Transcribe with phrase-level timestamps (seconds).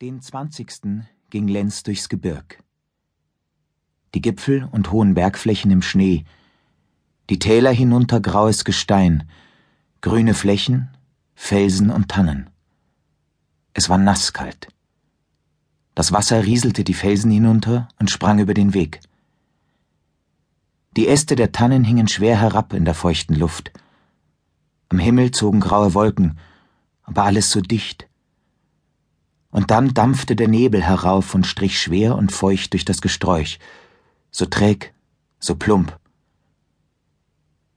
[0.00, 1.04] Den 20.
[1.28, 2.62] ging Lenz durchs Gebirg.
[4.14, 6.24] Die Gipfel und hohen Bergflächen im Schnee,
[7.28, 9.28] die Täler hinunter graues Gestein,
[10.00, 10.88] grüne Flächen,
[11.34, 12.48] Felsen und Tannen.
[13.74, 14.68] Es war nasskalt.
[15.94, 19.00] Das Wasser rieselte die Felsen hinunter und sprang über den Weg.
[20.96, 23.70] Die Äste der Tannen hingen schwer herab in der feuchten Luft.
[24.88, 26.38] Am Himmel zogen graue Wolken,
[27.02, 28.09] aber alles so dicht
[29.50, 33.58] und dann dampfte der Nebel herauf und strich schwer und feucht durch das Gesträuch,
[34.30, 34.94] so träg,
[35.38, 35.98] so plump.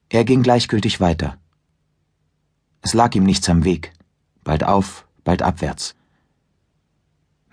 [0.09, 1.38] Er ging gleichgültig weiter.
[2.82, 3.94] Es lag ihm nichts am Weg,
[4.44, 5.96] bald auf, bald abwärts.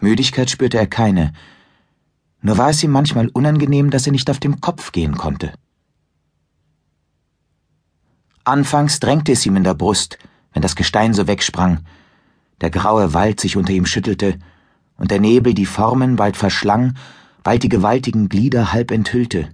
[0.01, 1.33] Müdigkeit spürte er keine,
[2.43, 5.53] nur war es ihm manchmal unangenehm, dass er nicht auf dem Kopf gehen konnte.
[8.45, 10.19] Anfangs drängte es ihm in der Brust,
[10.53, 11.85] wenn das Gestein so wegsprang,
[12.61, 14.39] der graue Wald sich unter ihm schüttelte
[14.97, 16.95] und der Nebel die Formen bald verschlang,
[17.43, 19.49] bald die gewaltigen Glieder halb enthüllte.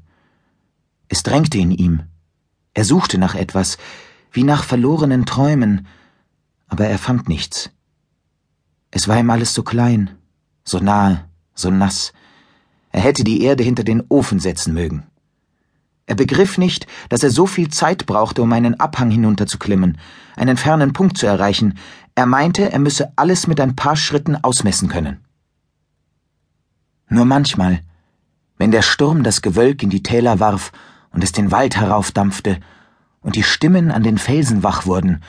[1.08, 2.02] Es drängte in ihm.
[2.74, 3.78] Er suchte nach etwas,
[4.32, 5.86] wie nach verlorenen Träumen,
[6.68, 7.70] aber er fand nichts.
[8.90, 10.10] Es war ihm alles so klein,
[10.64, 12.12] so nahe, so nass.
[12.90, 15.04] Er hätte die Erde hinter den Ofen setzen mögen.
[16.06, 19.98] Er begriff nicht, dass er so viel Zeit brauchte, um einen Abhang hinunterzuklimmen,
[20.36, 21.78] einen fernen Punkt zu erreichen.
[22.18, 25.18] Er meinte, er müsse alles mit ein paar Schritten ausmessen können.
[27.10, 27.80] Nur manchmal,
[28.56, 30.72] wenn der Sturm das Gewölk in die Täler warf
[31.10, 32.58] und es den Wald heraufdampfte
[33.20, 35.20] und die Stimmen an den Felsen wach wurden,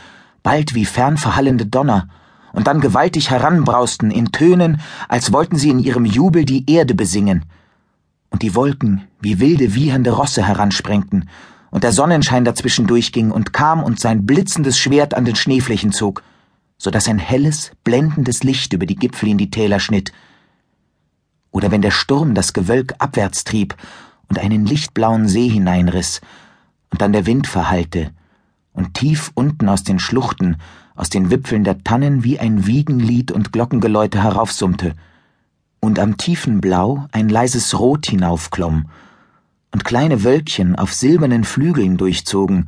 [0.43, 2.08] bald wie fern verhallende Donner,
[2.53, 7.43] und dann gewaltig heranbrausten in Tönen, als wollten sie in ihrem Jubel die Erde besingen,
[8.30, 11.30] und die Wolken wie wilde, wiehernde Rosse heransprengten,
[11.69, 16.23] und der Sonnenschein dazwischen durchging und kam und sein blitzendes Schwert an den Schneeflächen zog,
[16.78, 20.11] so dass ein helles, blendendes Licht über die Gipfel in die Täler schnitt.
[21.52, 23.75] Oder wenn der Sturm das Gewölk abwärts trieb
[24.30, 26.22] und einen lichtblauen See hineinriss,
[26.89, 28.11] und dann der Wind verhallte,
[28.71, 30.58] und tief unten aus den Schluchten,
[30.95, 34.93] aus den Wipfeln der Tannen wie ein Wiegenlied und Glockengeläute heraufsummte,
[35.80, 38.86] und am tiefen Blau ein leises Rot hinaufklomm,
[39.71, 42.67] und kleine Wölkchen auf silbernen Flügeln durchzogen,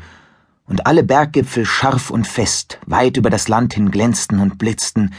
[0.70, 5.14] und alle Berggipfel scharf und fest, weit über das Land hin glänzten und blitzten,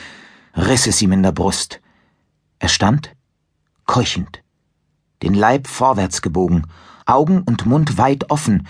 [0.56, 1.80] riss es ihm in der Brust.
[2.60, 3.14] Er stand,
[3.84, 4.42] keuchend,
[5.22, 6.66] den Leib vorwärts gebogen,
[7.04, 8.68] Augen und Mund weit offen.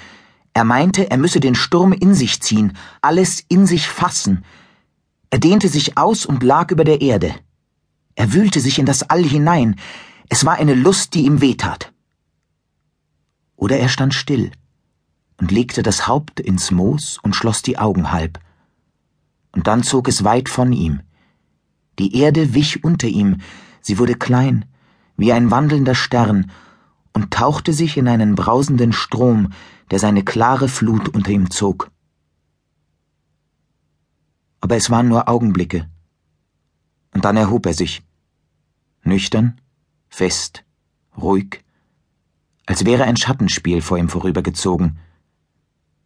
[0.55, 4.45] Er meinte, er müsse den Sturm in sich ziehen, alles in sich fassen.
[5.29, 7.35] Er dehnte sich aus und lag über der Erde.
[8.15, 9.77] Er wühlte sich in das All hinein.
[10.31, 11.93] Es war eine Lust, die ihm wehtat.
[13.57, 14.51] Oder er stand still
[15.41, 18.39] und legte das Haupt ins Moos und schloss die Augen halb.
[19.53, 21.01] Und dann zog es weit von ihm.
[21.99, 23.39] Die Erde wich unter ihm,
[23.81, 24.67] sie wurde klein,
[25.17, 26.51] wie ein wandelnder Stern,
[27.13, 29.53] und tauchte sich in einen brausenden Strom,
[29.91, 31.91] der seine klare Flut unter ihm zog.
[34.61, 35.89] Aber es waren nur Augenblicke.
[37.13, 38.03] Und dann erhob er sich
[39.03, 39.61] nüchtern,
[40.09, 40.65] fest,
[41.17, 41.65] ruhig,
[42.67, 44.99] als wäre ein Schattenspiel vor ihm vorübergezogen.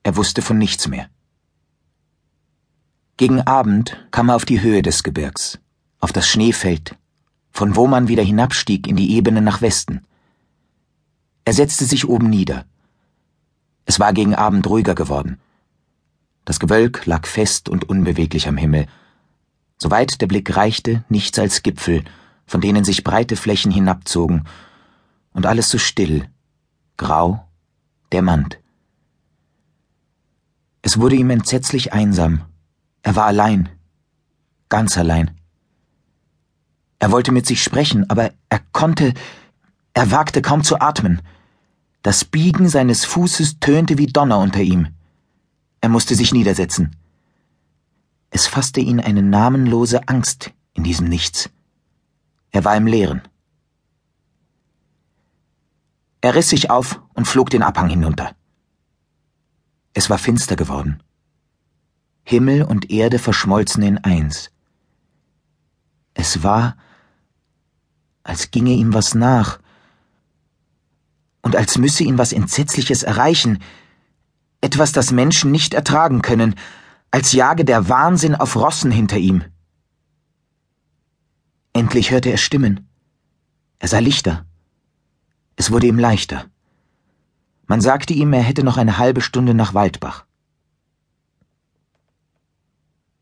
[0.04, 1.08] Er wusste von nichts mehr.
[3.16, 5.58] Gegen Abend kam er auf die Höhe des Gebirgs,
[5.98, 6.96] auf das Schneefeld,
[7.50, 10.06] von wo man wieder hinabstieg in die Ebene nach Westen.
[11.44, 12.64] Er setzte sich oben nieder.
[13.84, 15.40] Es war gegen Abend ruhiger geworden.
[16.44, 18.86] Das Gewölk lag fest und unbeweglich am Himmel.
[19.78, 22.04] Soweit der Blick reichte, nichts als Gipfel
[22.46, 24.46] von denen sich breite Flächen hinabzogen,
[25.32, 26.28] und alles so still,
[26.96, 27.46] grau,
[28.12, 28.60] dämmernd.
[30.86, 32.42] Es wurde ihm entsetzlich einsam.
[33.00, 33.70] Er war allein,
[34.68, 35.30] ganz allein.
[36.98, 39.14] Er wollte mit sich sprechen, aber er konnte,
[39.94, 41.22] er wagte kaum zu atmen.
[42.02, 44.88] Das Biegen seines Fußes tönte wie Donner unter ihm.
[45.80, 46.94] Er musste sich niedersetzen.
[48.28, 51.48] Es fasste ihn eine namenlose Angst in diesem Nichts.
[52.50, 53.22] Er war im Leeren.
[56.20, 58.36] Er riss sich auf und flog den Abhang hinunter.
[59.94, 61.02] Es war finster geworden.
[62.24, 64.50] Himmel und Erde verschmolzen in eins.
[66.14, 66.76] Es war,
[68.22, 69.60] als ginge ihm was nach,
[71.42, 73.58] und als müsse ihn was Entsetzliches erreichen,
[74.60, 76.54] etwas, das Menschen nicht ertragen können,
[77.10, 79.44] als jage der Wahnsinn auf Rossen hinter ihm.
[81.74, 82.88] Endlich hörte er Stimmen.
[83.78, 84.46] Er sah Lichter.
[85.56, 86.46] Es wurde ihm leichter.
[87.66, 90.26] Man sagte ihm, er hätte noch eine halbe Stunde nach Waldbach.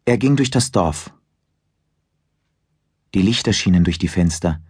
[0.05, 1.13] Er ging durch das Dorf.
[3.15, 4.61] Die Lichter schienen durch die Fenster.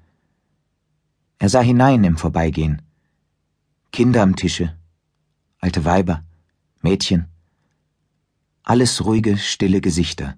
[1.39, 2.83] Er sah hinein im Vorbeigehen.
[3.93, 4.77] Kinder am Tische,
[5.59, 6.23] alte Weiber,
[6.83, 7.29] Mädchen.
[8.63, 10.37] Alles ruhige, stille Gesichter.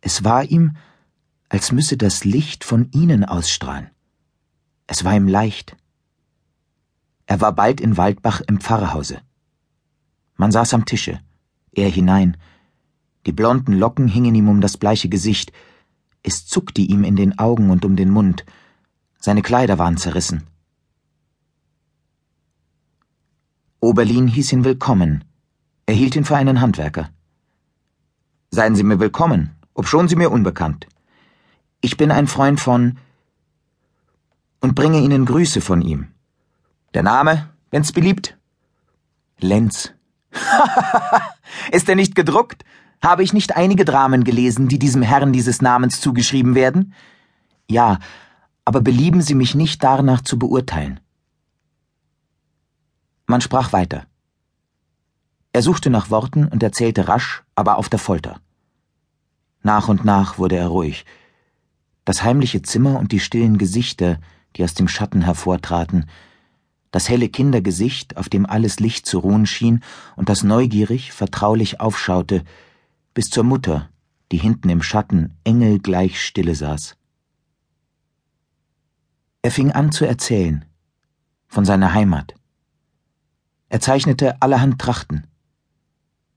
[0.00, 0.76] Es war ihm,
[1.48, 3.90] als müsse das Licht von ihnen ausstrahlen.
[4.86, 5.76] Es war ihm leicht.
[7.26, 9.20] Er war bald in Waldbach im Pfarrhause.
[10.36, 11.20] Man saß am Tische,
[11.72, 12.36] er hinein.
[13.26, 15.52] Die blonden Locken hingen ihm um das bleiche Gesicht.
[16.22, 18.44] Es zuckte ihm in den Augen und um den Mund.
[19.18, 20.44] Seine Kleider waren zerrissen.
[23.80, 25.24] Oberlin hieß ihn willkommen.
[25.86, 27.10] Er hielt ihn für einen Handwerker.
[28.50, 30.86] Seien Sie mir willkommen, obschon Sie mir unbekannt.
[31.80, 32.98] Ich bin ein Freund von
[34.60, 36.13] und bringe Ihnen Grüße von ihm.
[36.94, 38.38] Der Name, wenn's beliebt?
[39.38, 39.92] Lenz.
[41.72, 42.64] Ist er nicht gedruckt?
[43.02, 46.94] Habe ich nicht einige Dramen gelesen, die diesem Herrn dieses Namens zugeschrieben werden?
[47.68, 47.98] Ja,
[48.64, 51.00] aber belieben Sie mich nicht danach zu beurteilen.
[53.26, 54.06] Man sprach weiter.
[55.52, 58.40] Er suchte nach Worten und erzählte rasch, aber auf der Folter.
[59.62, 61.04] Nach und nach wurde er ruhig.
[62.04, 64.18] Das heimliche Zimmer und die stillen Gesichter,
[64.56, 66.06] die aus dem Schatten hervortraten,
[66.94, 69.82] das helle Kindergesicht, auf dem alles Licht zu ruhen schien
[70.14, 72.44] und das neugierig, vertraulich aufschaute,
[73.14, 73.90] bis zur Mutter,
[74.30, 76.96] die hinten im Schatten engelgleich stille saß.
[79.42, 80.64] Er fing an zu erzählen
[81.48, 82.36] von seiner Heimat.
[83.68, 85.26] Er zeichnete allerhand Trachten.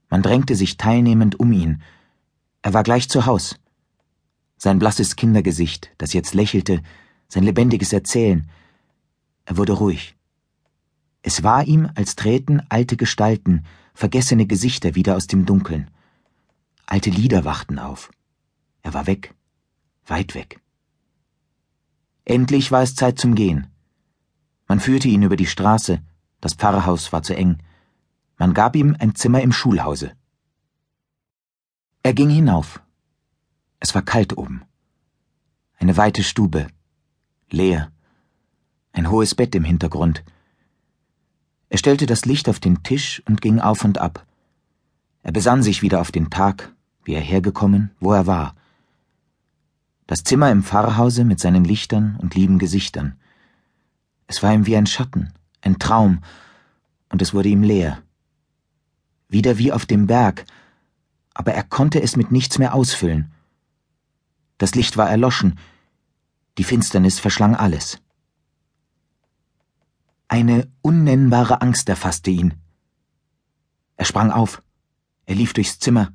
[0.09, 1.83] Man drängte sich teilnehmend um ihn.
[2.63, 3.59] Er war gleich zu Haus.
[4.57, 6.81] Sein blasses Kindergesicht, das jetzt lächelte,
[7.27, 8.50] sein lebendiges Erzählen.
[9.45, 10.16] Er wurde ruhig.
[11.27, 15.91] Es war ihm, als träten alte Gestalten, vergessene Gesichter wieder aus dem Dunkeln.
[16.85, 18.12] Alte Lieder wachten auf.
[18.81, 19.35] Er war weg,
[20.06, 20.62] weit weg.
[22.24, 23.68] Endlich war es Zeit zum Gehen.
[24.69, 26.01] Man führte ihn über die Straße,
[26.39, 27.57] das Pfarrhaus war zu eng.
[28.38, 30.13] Man gab ihm ein Zimmer im Schulhause.
[32.03, 32.81] Er ging hinauf.
[33.81, 34.63] Es war kalt oben.
[35.77, 36.68] Eine weite Stube,
[37.50, 37.91] leer,
[38.94, 40.23] ein hohes Bett im Hintergrund.
[41.69, 44.25] Er stellte das Licht auf den Tisch und ging auf und ab.
[45.23, 46.73] Er besann sich wieder auf den Tag,
[47.03, 48.55] wie er hergekommen, wo er war.
[50.05, 53.17] Das Zimmer im Pfarrhause mit seinen Lichtern und lieben Gesichtern.
[54.27, 56.21] Es war ihm wie ein Schatten, ein Traum,
[57.09, 58.01] und es wurde ihm leer.
[59.27, 60.45] Wieder wie auf dem Berg,
[61.33, 63.31] aber er konnte es mit nichts mehr ausfüllen.
[64.57, 65.59] Das Licht war erloschen,
[66.57, 67.99] die Finsternis verschlang alles.
[70.29, 72.53] Eine unnennbare Angst erfasste ihn.
[73.95, 74.62] Er sprang auf.
[75.25, 76.13] Er lief durchs Zimmer,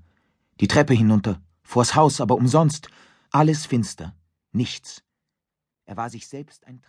[0.61, 2.89] die Treppe hinunter, vors Haus, aber umsonst.
[3.31, 4.15] Alles finster,
[4.53, 5.03] nichts.
[5.85, 6.81] Er war sich selbst ein Traum.